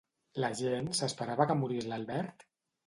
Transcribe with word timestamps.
La 0.43 0.49
gent 0.61 0.89
s'esperava 1.01 1.49
que 1.53 1.59
morís 1.63 1.91
l'Albert? 1.93 2.51